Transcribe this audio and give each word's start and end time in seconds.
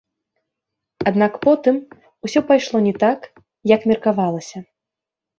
Аднак 1.09 1.33
потым 1.45 1.75
усё 2.27 2.39
пайшло 2.49 2.77
не 2.85 2.93
так, 3.03 3.19
як 3.75 3.85
меркавалася. 3.91 4.57